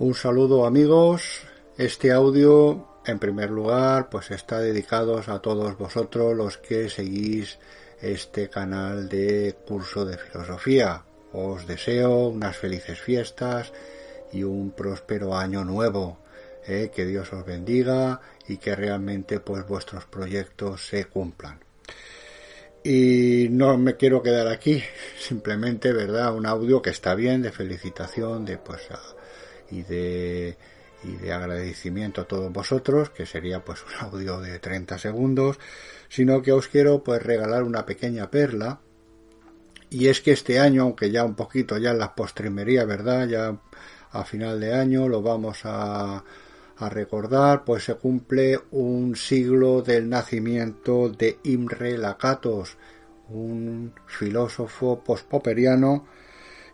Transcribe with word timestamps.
Un 0.00 0.14
saludo 0.14 0.64
amigos. 0.64 1.40
Este 1.76 2.12
audio, 2.12 3.00
en 3.04 3.18
primer 3.18 3.50
lugar, 3.50 4.08
pues 4.08 4.30
está 4.30 4.60
dedicado 4.60 5.20
a 5.26 5.42
todos 5.42 5.76
vosotros 5.76 6.36
los 6.36 6.56
que 6.56 6.88
seguís 6.88 7.58
este 8.00 8.48
canal 8.48 9.08
de 9.08 9.56
curso 9.66 10.04
de 10.04 10.16
filosofía. 10.16 11.02
Os 11.32 11.66
deseo 11.66 12.28
unas 12.28 12.56
felices 12.56 13.00
fiestas 13.00 13.72
y 14.32 14.44
un 14.44 14.70
próspero 14.70 15.36
año 15.36 15.64
nuevo. 15.64 16.18
Eh, 16.64 16.92
que 16.94 17.04
Dios 17.04 17.32
os 17.32 17.44
bendiga 17.44 18.20
y 18.46 18.58
que 18.58 18.76
realmente 18.76 19.40
pues 19.40 19.66
vuestros 19.66 20.04
proyectos 20.04 20.86
se 20.86 21.06
cumplan. 21.06 21.58
Y 22.84 23.48
no 23.50 23.76
me 23.76 23.96
quiero 23.96 24.22
quedar 24.22 24.46
aquí, 24.46 24.80
simplemente, 25.18 25.92
¿verdad? 25.92 26.36
Un 26.36 26.46
audio 26.46 26.82
que 26.82 26.90
está 26.90 27.16
bien, 27.16 27.42
de 27.42 27.50
felicitación, 27.50 28.44
de 28.44 28.58
pues 28.58 28.88
y 29.70 29.82
de 29.82 30.56
y 31.04 31.16
de 31.16 31.32
agradecimiento 31.32 32.22
a 32.22 32.24
todos 32.24 32.52
vosotros, 32.52 33.10
que 33.10 33.26
sería 33.26 33.64
pues 33.64 33.84
un 33.84 34.06
audio 34.06 34.40
de 34.40 34.58
30 34.58 34.98
segundos, 34.98 35.58
sino 36.08 36.42
que 36.42 36.52
os 36.52 36.68
quiero 36.68 37.02
pues 37.02 37.22
regalar 37.22 37.62
una 37.62 37.86
pequeña 37.86 38.30
perla. 38.30 38.80
Y 39.90 40.08
es 40.08 40.20
que 40.20 40.32
este 40.32 40.58
año, 40.60 40.82
aunque 40.82 41.10
ya 41.10 41.24
un 41.24 41.34
poquito 41.34 41.78
ya 41.78 41.92
en 41.92 41.98
la 41.98 42.14
postrimería, 42.14 42.84
¿verdad? 42.84 43.28
Ya 43.28 43.58
a 44.10 44.24
final 44.24 44.60
de 44.60 44.74
año 44.74 45.08
lo 45.08 45.22
vamos 45.22 45.60
a, 45.64 46.24
a 46.76 46.88
recordar, 46.88 47.64
pues 47.64 47.84
se 47.84 47.94
cumple 47.94 48.60
un 48.70 49.16
siglo 49.16 49.82
del 49.82 50.08
nacimiento 50.08 51.08
de 51.08 51.38
Imre 51.44 51.96
Lakatos, 51.96 52.76
un 53.28 53.92
filósofo 54.06 55.02
pospoperiano 55.04 56.06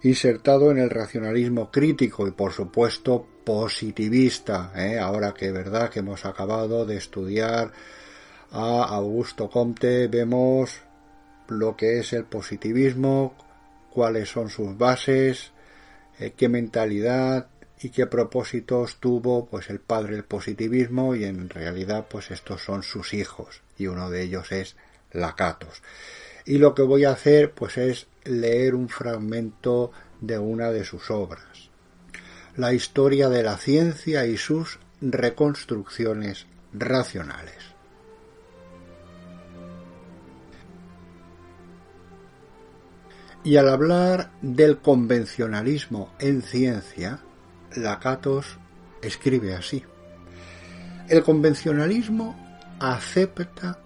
insertado 0.03 0.71
en 0.71 0.79
el 0.79 0.91
racionalismo 0.91 1.71
crítico 1.71 2.27
y 2.27 2.33
por 2.33 2.53
supuesto 2.53 3.27
positivista. 3.45 4.73
¿eh? 4.77 4.99
Ahora 4.99 5.35
que 5.35 5.53
verdad 5.53 5.91
que 5.91 6.01
hemos 6.01 6.25
acabado 6.25 6.85
de 6.87 6.97
estudiar 6.97 7.73
a 8.51 8.85
Augusto 8.85 9.51
Comte, 9.51 10.09
vemos 10.09 10.81
lo 11.49 11.77
que 11.77 11.99
es 11.99 12.13
el 12.13 12.25
positivismo, 12.25 13.35
cuáles 13.91 14.29
son 14.29 14.49
sus 14.49 14.77
bases, 14.77 15.53
eh, 16.19 16.33
qué 16.37 16.49
mentalidad 16.49 17.49
y 17.81 17.91
qué 17.91 18.07
propósitos 18.07 18.97
tuvo 18.97 19.47
pues 19.47 19.69
el 19.71 19.81
padre 19.81 20.15
del 20.15 20.25
positivismo 20.25 21.15
y 21.15 21.25
en 21.25 21.49
realidad 21.49 22.07
pues 22.09 22.31
estos 22.31 22.63
son 22.63 22.83
sus 22.83 23.13
hijos 23.15 23.63
y 23.77 23.89
uno 23.89 24.11
de 24.11 24.23
ellos 24.23 24.53
es 24.53 24.77
Lakatos. 25.13 25.83
Y 26.47 26.59
lo 26.59 26.75
que 26.75 26.83
voy 26.83 27.05
a 27.05 27.11
hacer 27.11 27.53
pues 27.53 27.77
es 27.79 28.07
leer 28.25 28.75
un 28.75 28.89
fragmento 28.89 29.93
de 30.21 30.39
una 30.39 30.71
de 30.71 30.85
sus 30.85 31.11
obras, 31.11 31.71
la 32.57 32.73
historia 32.73 33.29
de 33.29 33.43
la 33.43 33.57
ciencia 33.57 34.27
y 34.27 34.37
sus 34.37 34.79
reconstrucciones 35.01 36.47
racionales. 36.73 37.75
Y 43.45 43.57
al 43.59 43.69
hablar 43.69 44.31
del 44.41 44.79
convencionalismo 44.79 46.15
en 46.19 46.41
ciencia, 46.41 47.21
Lakatos 47.77 48.59
escribe 49.03 49.55
así. 49.55 49.85
El 51.09 51.23
convencionalismo 51.23 52.35
acepta 52.81 53.81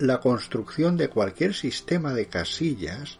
la 0.00 0.18
construcción 0.20 0.96
de 0.96 1.08
cualquier 1.08 1.54
sistema 1.54 2.14
de 2.14 2.26
casillas 2.26 3.19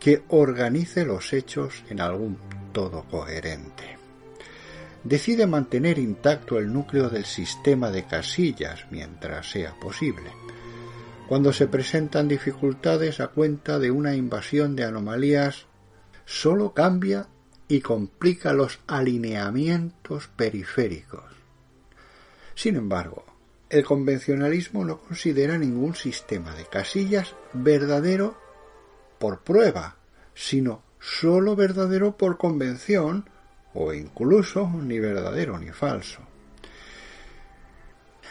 que 0.00 0.22
organice 0.28 1.04
los 1.04 1.32
hechos 1.32 1.82
en 1.88 2.00
algún 2.00 2.38
todo 2.72 3.04
coherente. 3.04 3.98
Decide 5.04 5.46
mantener 5.46 5.98
intacto 5.98 6.58
el 6.58 6.72
núcleo 6.72 7.08
del 7.08 7.24
sistema 7.24 7.90
de 7.90 8.04
casillas 8.04 8.86
mientras 8.90 9.50
sea 9.50 9.74
posible. 9.78 10.30
Cuando 11.28 11.52
se 11.52 11.66
presentan 11.66 12.28
dificultades 12.28 13.20
a 13.20 13.28
cuenta 13.28 13.78
de 13.78 13.90
una 13.90 14.14
invasión 14.14 14.76
de 14.76 14.84
anomalías, 14.84 15.66
sólo 16.24 16.72
cambia 16.72 17.28
y 17.68 17.80
complica 17.80 18.52
los 18.52 18.80
alineamientos 18.86 20.28
periféricos. 20.28 21.24
Sin 22.54 22.76
embargo, 22.76 23.24
el 23.70 23.84
convencionalismo 23.84 24.84
no 24.84 24.98
considera 24.98 25.58
ningún 25.58 25.94
sistema 25.94 26.54
de 26.54 26.64
casillas 26.64 27.34
verdadero 27.52 28.47
por 29.18 29.40
prueba, 29.40 29.96
sino 30.34 30.82
sólo 31.00 31.56
verdadero 31.56 32.16
por 32.16 32.38
convención 32.38 33.28
o 33.74 33.92
incluso 33.92 34.68
ni 34.68 34.98
verdadero 34.98 35.58
ni 35.58 35.70
falso. 35.70 36.20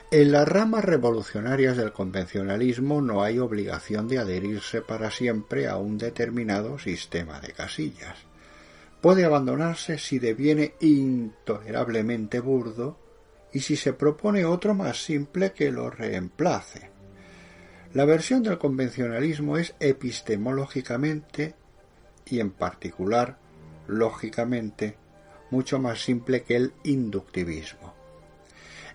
En 0.09 0.31
las 0.31 0.47
ramas 0.47 0.85
revolucionarias 0.85 1.75
del 1.75 1.91
convencionalismo 1.91 3.01
no 3.01 3.23
hay 3.23 3.39
obligación 3.39 4.07
de 4.07 4.19
adherirse 4.19 4.81
para 4.81 5.11
siempre 5.11 5.67
a 5.67 5.75
un 5.75 5.97
determinado 5.97 6.79
sistema 6.79 7.41
de 7.41 7.51
casillas. 7.51 8.15
Puede 9.01 9.25
abandonarse 9.25 9.97
si 9.97 10.17
deviene 10.17 10.75
intolerablemente 10.79 12.39
burdo 12.39 12.97
y 13.51 13.59
si 13.59 13.75
se 13.75 13.91
propone 13.91 14.45
otro 14.45 14.73
más 14.73 15.03
simple 15.03 15.51
que 15.51 15.71
lo 15.71 15.89
reemplace. 15.89 16.89
La 17.93 18.05
versión 18.05 18.43
del 18.43 18.57
convencionalismo 18.57 19.57
es 19.57 19.73
epistemológicamente 19.79 21.55
y 22.25 22.39
en 22.39 22.51
particular 22.51 23.37
lógicamente 23.87 24.97
mucho 25.49 25.79
más 25.79 26.01
simple 26.01 26.43
que 26.43 26.57
el 26.57 26.73
inductivismo. 26.83 27.93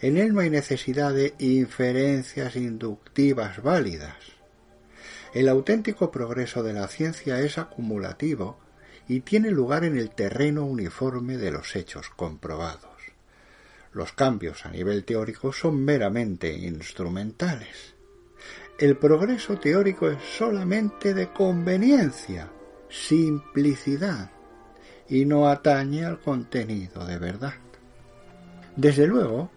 En 0.01 0.19
él 0.19 0.35
no 0.35 0.41
hay 0.41 0.51
necesidad 0.51 1.15
de 1.15 1.35
inferencias 1.39 2.57
inductivas 2.57 3.63
válidas. 3.63 4.17
El 5.33 5.49
auténtico 5.49 6.11
progreso 6.11 6.63
de 6.63 6.75
la 6.75 6.89
ciencia 6.89 7.41
es 7.41 7.57
acumulativo 7.57 8.59
y 9.09 9.21
tiene 9.21 9.51
lugar 9.51 9.85
en 9.85 9.97
el 9.97 10.11
terreno 10.11 10.67
uniforme 10.67 11.39
de 11.39 11.51
los 11.51 11.75
hechos 11.77 12.11
comprobados. 12.11 12.91
Los 13.93 14.13
cambios 14.13 14.67
a 14.67 14.71
nivel 14.71 15.05
teórico 15.05 15.53
son 15.53 15.83
meramente 15.83 16.53
instrumentales. 16.53 17.95
El 18.83 18.97
progreso 18.97 19.61
teórico 19.61 20.11
es 20.11 20.19
solamente 20.37 21.15
de 21.15 21.33
conveniencia, 21.33 22.51
simplicidad, 22.89 24.33
y 25.09 25.25
no 25.25 25.49
atañe 25.49 26.05
al 26.05 26.19
contenido 26.19 27.07
de 27.07 27.17
verdad. 27.17 27.53
Desde 28.75 29.07
luego, 29.07 29.53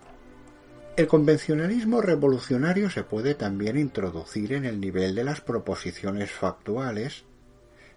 el 0.96 1.08
convencionalismo 1.08 2.02
revolucionario 2.02 2.92
se 2.92 3.02
puede 3.02 3.34
también 3.34 3.80
introducir 3.80 4.54
en 4.54 4.64
el 4.64 4.80
nivel 4.80 5.16
de 5.16 5.24
las 5.24 5.42
proposiciones 5.42 6.30
factuales, 6.30 7.24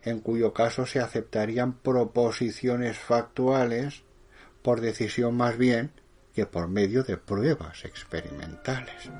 en 0.04 0.20
cuyo 0.20 0.54
caso 0.54 0.86
se 0.86 0.98
aceptarían 0.98 1.74
proposiciones 1.74 2.96
factuales 2.96 4.02
por 4.62 4.80
decisión 4.80 5.36
más 5.36 5.58
bien 5.58 5.92
que 6.34 6.46
por 6.46 6.68
medio 6.68 7.02
de 7.02 7.16
pruebas 7.16 7.84
experimentales. 7.84 9.10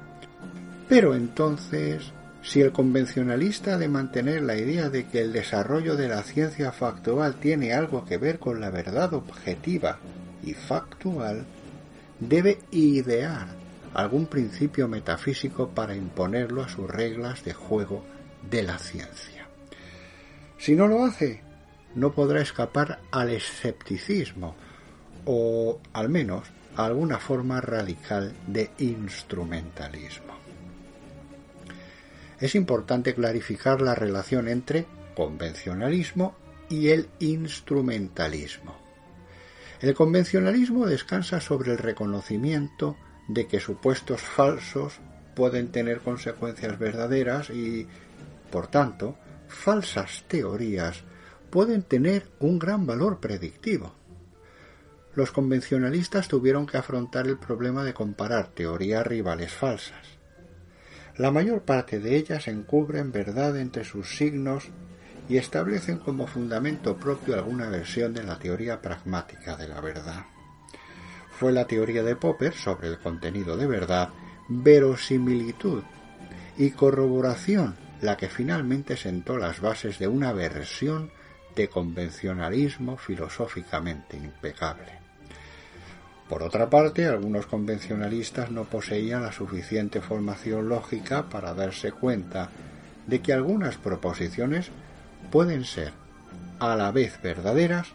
Pero 0.89 1.15
entonces, 1.15 2.13
si 2.43 2.61
el 2.61 2.73
convencionalista 2.73 3.75
ha 3.75 3.79
de 3.79 3.89
mantener 3.89 4.43
la 4.43 4.57
idea 4.57 4.89
de 4.89 5.07
que 5.07 5.21
el 5.21 5.33
desarrollo 5.33 5.97
de 5.97 6.09
la 6.09 6.23
ciencia 6.23 6.73
factual 6.73 7.35
tiene 7.35 7.73
algo 7.73 8.05
que 8.05 8.17
ver 8.17 8.39
con 8.39 8.61
la 8.61 8.71
verdad 8.71 9.13
objetiva 9.15 9.99
y 10.43 10.55
factual, 10.55 11.45
debe 12.21 12.59
idear 12.71 13.49
algún 13.95 14.27
principio 14.27 14.89
metafísico 14.89 15.71
para 15.71 15.95
imponerlo 15.95 16.63
a 16.63 16.69
sus 16.69 16.89
reglas 16.89 17.45
de 17.45 17.53
juego 17.53 18.05
de 18.49 18.63
la 18.63 18.79
ciencia. 18.79 19.47
Si 20.59 20.75
no 20.75 20.87
lo 20.87 21.05
hace, 21.05 21.43
no 21.95 22.13
podrá 22.13 22.41
escapar 22.41 23.01
al 23.11 23.31
escepticismo, 23.31 24.55
o 25.25 25.81
al 25.93 26.09
menos 26.09 26.49
alguna 26.85 27.19
forma 27.19 27.61
radical 27.61 28.33
de 28.47 28.71
instrumentalismo. 28.79 30.35
Es 32.41 32.55
importante 32.55 33.15
clarificar 33.15 33.81
la 33.81 33.97
relación 33.97 34.47
entre 34.47 34.87
convencionalismo 35.17 36.37
y 36.69 36.89
el 36.91 37.09
instrumentalismo. 37.19 38.77
El 39.81 39.95
convencionalismo 39.95 40.87
descansa 40.87 41.41
sobre 41.41 41.73
el 41.73 41.79
reconocimiento 41.79 42.97
de 43.27 43.49
que 43.49 43.59
supuestos 43.59 44.21
falsos 44.21 45.01
pueden 45.35 45.73
tener 45.73 46.01
consecuencias 46.01 46.79
verdaderas 46.79 47.51
y, 47.51 47.89
por 48.53 48.69
tanto, 48.69 49.17
falsas 49.49 50.25
teorías 50.29 51.03
pueden 51.51 51.83
tener 51.83 52.29
un 52.39 52.59
gran 52.59 52.87
valor 52.87 53.19
predictivo 53.19 53.98
los 55.19 55.33
convencionalistas 55.33 56.29
tuvieron 56.29 56.65
que 56.65 56.77
afrontar 56.77 57.27
el 57.27 57.39
problema 57.39 57.83
de 57.83 57.93
comparar 57.93 58.51
teorías 58.55 59.05
rivales 59.05 59.53
falsas. 59.53 60.07
La 61.17 61.33
mayor 61.33 61.63
parte 61.63 61.99
de 61.99 62.15
ellas 62.15 62.47
encubren 62.47 63.11
verdad 63.11 63.59
entre 63.59 63.83
sus 63.83 64.17
signos 64.17 64.69
y 65.29 65.37
establecen 65.37 65.99
como 65.99 66.29
fundamento 66.29 66.97
propio 66.97 67.35
alguna 67.35 67.69
versión 67.69 68.15
de 68.15 68.23
la 68.23 68.39
teoría 68.39 68.81
pragmática 68.81 69.57
de 69.57 69.67
la 69.67 69.81
verdad. 69.81 70.25
fue 71.33 71.51
la 71.51 71.67
teoría 71.67 72.05
de 72.05 72.15
Popper 72.15 72.55
sobre 72.55 72.87
el 72.87 73.01
contenido 73.01 73.57
de 73.57 73.67
verdad, 73.67 74.11
verosimilitud 74.49 75.83
y 76.57 76.71
corroboración 76.71 77.75
la 78.03 78.17
que 78.17 78.29
finalmente 78.29 78.97
sentó 78.97 79.37
las 79.37 79.61
bases 79.61 79.99
de 79.99 80.07
una 80.07 80.33
versión 80.33 81.11
de 81.57 81.69
convencionalismo 81.69 82.97
filosóficamente 82.97 84.17
impecable. 84.17 84.98
Por 86.29 86.43
otra 86.43 86.69
parte, 86.69 87.07
algunos 87.07 87.47
convencionalistas 87.47 88.51
no 88.51 88.65
poseían 88.65 89.23
la 89.23 89.33
suficiente 89.33 90.01
formación 90.01 90.69
lógica 90.69 91.29
para 91.31 91.55
darse 91.55 91.91
cuenta 91.91 92.51
de 93.07 93.23
que 93.23 93.33
algunas 93.33 93.79
proposiciones 93.79 94.71
pueden 95.31 95.65
ser 95.65 95.93
a 96.59 96.77
la 96.77 96.93
vez 96.93 97.21
verdaderas 97.23 97.89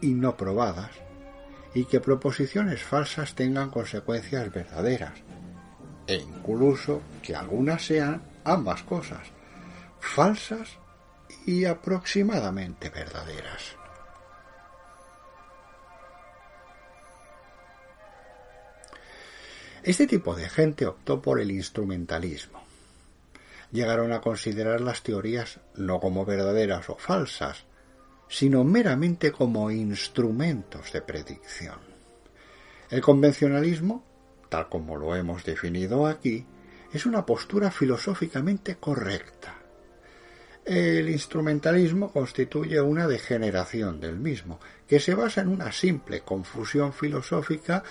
y 0.00 0.14
no 0.14 0.36
probadas, 0.36 0.90
y 1.74 1.84
que 1.84 2.00
proposiciones 2.00 2.82
falsas 2.82 3.34
tengan 3.34 3.70
consecuencias 3.70 4.52
verdaderas, 4.52 5.14
e 6.08 6.16
incluso 6.16 7.02
que 7.22 7.36
algunas 7.36 7.84
sean 7.84 8.22
ambas 8.44 8.82
cosas, 8.82 9.28
falsas 10.00 10.78
y 11.46 11.64
aproximadamente 11.64 12.90
verdaderas. 12.90 13.77
Este 19.88 20.06
tipo 20.06 20.34
de 20.34 20.50
gente 20.50 20.84
optó 20.84 21.22
por 21.22 21.40
el 21.40 21.50
instrumentalismo. 21.50 22.62
Llegaron 23.72 24.12
a 24.12 24.20
considerar 24.20 24.82
las 24.82 25.02
teorías 25.02 25.60
no 25.76 25.98
como 25.98 26.26
verdaderas 26.26 26.90
o 26.90 26.96
falsas, 26.96 27.64
sino 28.28 28.64
meramente 28.64 29.32
como 29.32 29.70
instrumentos 29.70 30.92
de 30.92 31.00
predicción. 31.00 31.78
El 32.90 33.00
convencionalismo, 33.00 34.04
tal 34.50 34.68
como 34.68 34.94
lo 34.96 35.16
hemos 35.16 35.42
definido 35.42 36.06
aquí, 36.06 36.44
es 36.92 37.06
una 37.06 37.24
postura 37.24 37.70
filosóficamente 37.70 38.76
correcta. 38.76 39.54
El 40.66 41.08
instrumentalismo 41.08 42.12
constituye 42.12 42.78
una 42.78 43.06
degeneración 43.06 44.00
del 44.00 44.16
mismo, 44.16 44.60
que 44.86 45.00
se 45.00 45.14
basa 45.14 45.40
en 45.40 45.48
una 45.48 45.72
simple 45.72 46.20
confusión 46.20 46.92
filosófica 46.92 47.82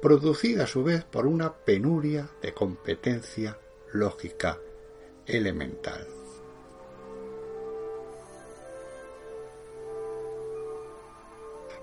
producida 0.00 0.64
a 0.64 0.66
su 0.66 0.82
vez 0.82 1.04
por 1.04 1.26
una 1.26 1.52
penuria 1.52 2.28
de 2.42 2.52
competencia 2.54 3.58
lógica 3.92 4.58
elemental. 5.26 6.06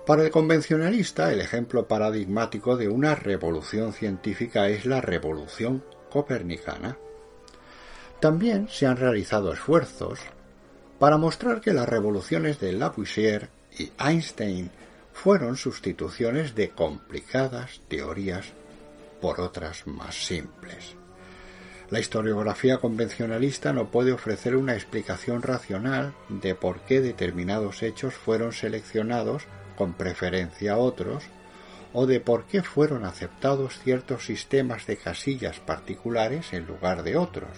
Para 0.06 0.24
el 0.24 0.30
convencionalista, 0.30 1.30
el 1.32 1.42
ejemplo 1.42 1.86
paradigmático 1.86 2.78
de 2.78 2.88
una 2.88 3.14
revolución 3.14 3.92
científica 3.92 4.68
es 4.68 4.86
la 4.86 5.02
revolución 5.02 5.84
copernicana. 6.10 6.96
También 8.18 8.68
se 8.70 8.86
han 8.86 8.96
realizado 8.96 9.52
esfuerzos 9.52 10.20
para 10.98 11.18
mostrar 11.18 11.60
que 11.60 11.74
las 11.74 11.88
revoluciones 11.88 12.58
de 12.58 12.72
Lavoisier 12.72 13.50
y 13.78 13.92
Einstein 13.98 14.70
fueron 15.22 15.56
sustituciones 15.56 16.54
de 16.54 16.70
complicadas 16.70 17.80
teorías 17.88 18.52
por 19.20 19.40
otras 19.40 19.84
más 19.84 20.14
simples. 20.14 20.94
La 21.90 21.98
historiografía 21.98 22.78
convencionalista 22.78 23.72
no 23.72 23.90
puede 23.90 24.12
ofrecer 24.12 24.54
una 24.54 24.74
explicación 24.74 25.42
racional 25.42 26.14
de 26.28 26.54
por 26.54 26.82
qué 26.82 27.00
determinados 27.00 27.82
hechos 27.82 28.14
fueron 28.14 28.52
seleccionados 28.52 29.42
con 29.76 29.94
preferencia 29.94 30.74
a 30.74 30.78
otros, 30.78 31.24
o 31.92 32.06
de 32.06 32.20
por 32.20 32.44
qué 32.44 32.62
fueron 32.62 33.04
aceptados 33.04 33.80
ciertos 33.80 34.24
sistemas 34.24 34.86
de 34.86 34.98
casillas 34.98 35.58
particulares 35.58 36.52
en 36.52 36.64
lugar 36.64 37.02
de 37.02 37.16
otros, 37.16 37.50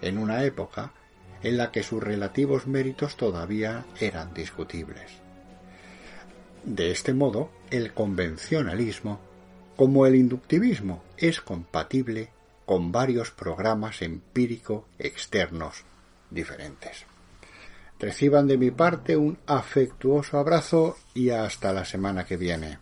en 0.00 0.16
una 0.16 0.44
época 0.44 0.92
en 1.42 1.56
la 1.56 1.72
que 1.72 1.82
sus 1.82 2.00
relativos 2.00 2.68
méritos 2.68 3.16
todavía 3.16 3.84
eran 3.98 4.32
discutibles. 4.32 5.10
De 6.64 6.90
este 6.90 7.14
modo, 7.14 7.50
el 7.70 7.94
convencionalismo, 7.94 9.20
como 9.76 10.06
el 10.06 10.14
inductivismo, 10.14 11.02
es 11.16 11.40
compatible 11.40 12.30
con 12.66 12.92
varios 12.92 13.30
programas 13.30 14.02
empírico 14.02 14.86
externos 14.98 15.84
diferentes. 16.30 17.04
Reciban 17.98 18.46
de 18.46 18.58
mi 18.58 18.70
parte 18.70 19.16
un 19.16 19.38
afectuoso 19.46 20.38
abrazo 20.38 20.96
y 21.14 21.30
hasta 21.30 21.72
la 21.72 21.84
semana 21.84 22.24
que 22.24 22.36
viene. 22.36 22.78